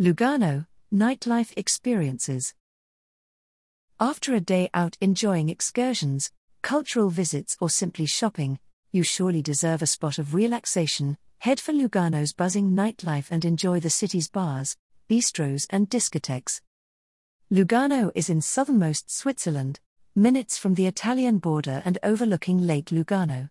[0.00, 2.52] Lugano, Nightlife Experiences.
[4.00, 6.32] After a day out enjoying excursions,
[6.62, 8.58] cultural visits, or simply shopping,
[8.90, 11.16] you surely deserve a spot of relaxation.
[11.38, 14.76] Head for Lugano's buzzing nightlife and enjoy the city's bars,
[15.08, 16.60] bistros, and discotheques.
[17.52, 19.78] Lugano is in southernmost Switzerland,
[20.16, 23.48] minutes from the Italian border and overlooking Lake Lugano.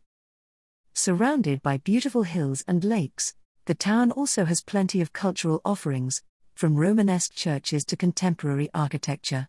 [0.93, 3.33] Surrounded by beautiful hills and lakes,
[3.63, 6.21] the town also has plenty of cultural offerings,
[6.53, 9.47] from Romanesque churches to contemporary architecture.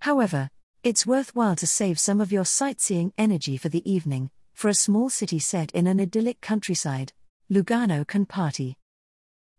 [0.00, 0.50] However,
[0.82, 5.08] it's worthwhile to save some of your sightseeing energy for the evening, for a small
[5.08, 7.12] city set in an idyllic countryside,
[7.50, 8.76] Lugano can party.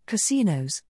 [0.06, 0.82] Casinos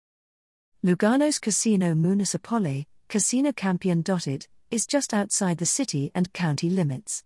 [0.84, 4.40] Lugano's Casino Municipale, Casino Campione d'Italia,
[4.70, 7.24] is just outside the city and county limits.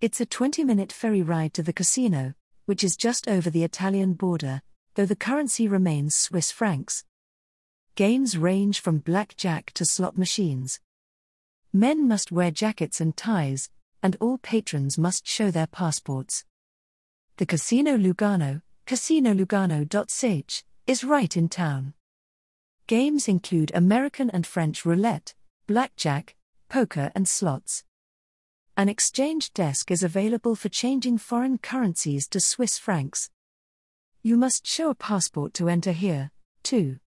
[0.00, 4.14] It's a 20 minute ferry ride to the casino, which is just over the Italian
[4.14, 4.62] border,
[4.94, 7.04] though the currency remains Swiss francs.
[7.96, 10.80] Games range from blackjack to slot machines.
[11.72, 13.70] Men must wear jackets and ties,
[14.02, 16.44] and all patrons must show their passports.
[17.38, 21.94] The Casino Lugano, casinolugano.ch, is right in town.
[22.86, 25.32] Games include American and French roulette,
[25.66, 26.36] blackjack,
[26.68, 27.84] poker, and slots.
[28.76, 33.30] An exchange desk is available for changing foreign currencies to Swiss francs.
[34.22, 36.30] You must show a passport to enter here,
[36.62, 36.98] too.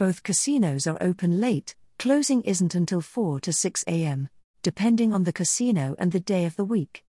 [0.00, 4.30] Both casinos are open late, closing isn't until 4 to 6 am,
[4.62, 7.04] depending on the casino and the day of the week.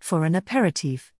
[0.00, 1.12] For an aperitif,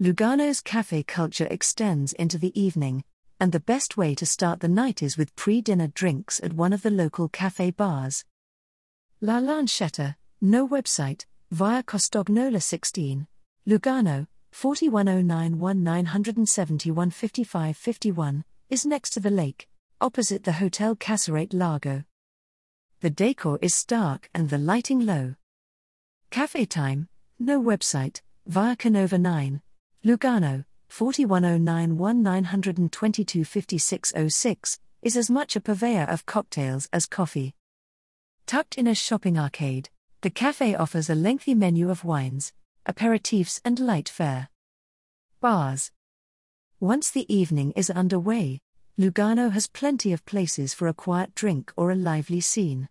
[0.00, 3.02] Lugano's cafe culture extends into the evening,
[3.40, 6.72] and the best way to start the night is with pre dinner drinks at one
[6.72, 8.24] of the local cafe bars.
[9.20, 13.26] La Lancetta, no website, via Castagnola 16,
[13.66, 19.68] Lugano, 4109 1971 55 51, is next to the lake
[20.00, 22.04] opposite the Hotel Cassarate Lago.
[23.00, 25.36] The decor is stark and the lighting low.
[26.30, 27.08] Cafe time,
[27.38, 29.62] no website, via Canova 9,
[30.04, 37.54] Lugano, 4109 1922 5606, is as much a purveyor of cocktails as coffee.
[38.44, 39.88] Tucked in a shopping arcade,
[40.20, 42.52] the cafe offers a lengthy menu of wines,
[42.86, 44.50] aperitifs, and light fare.
[45.40, 45.90] Bars.
[46.80, 48.60] Once the evening is underway,
[48.98, 52.88] Lugano has plenty of places for a quiet drink or a lively scene.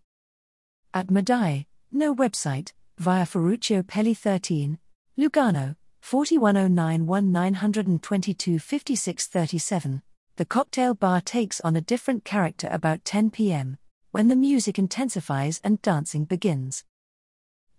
[0.93, 4.77] At Madai, no website, via Ferruccio Pelli 13,
[5.17, 10.03] Lugano, 4109 1922 5637,
[10.35, 13.79] the cocktail bar takes on a different character about 10 pm,
[14.11, 16.83] when the music intensifies and dancing begins.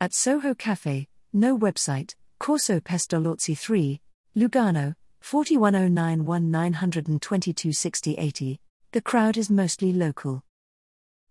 [0.01, 4.01] At Soho Cafe, no website, Corso Pestalozzi 3,
[4.37, 8.61] Lugano, 4109 1922 6080,
[8.93, 10.43] the crowd is mostly local.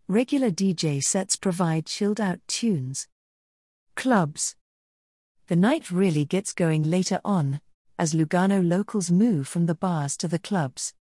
[0.07, 3.07] Regular DJ sets provide chilled out tunes.
[3.96, 4.56] Clubs.
[5.47, 7.62] The night really gets going later on,
[7.97, 10.94] as Lugano locals move from the bars to the clubs.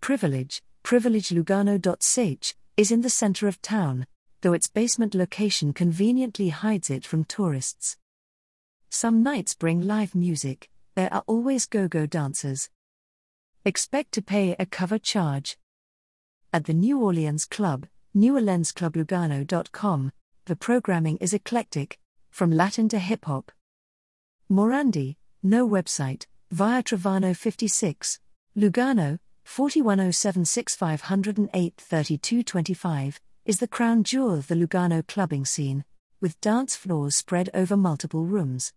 [0.00, 4.06] Privilege, privilegelugano.ch, is in the center of town,
[4.40, 7.96] though its basement location conveniently hides it from tourists.
[8.88, 12.70] Some nights bring live music, there are always go go dancers.
[13.64, 15.56] Expect to pay a cover charge.
[16.52, 17.86] At the New Orleans Club,
[18.16, 20.12] neworleansclublugano.com,
[20.46, 22.00] the programming is eclectic,
[22.30, 23.52] from Latin to hip hop.
[24.50, 28.18] Morandi, no website, via Trevano 56,
[28.56, 35.84] Lugano, 41076508 3225, is the crown jewel of the Lugano clubbing scene,
[36.20, 38.72] with dance floors spread over multiple rooms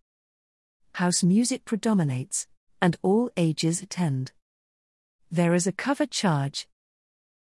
[0.94, 2.46] house music predominates,
[2.80, 4.30] and all ages attend.
[5.28, 6.68] There is a cover charge,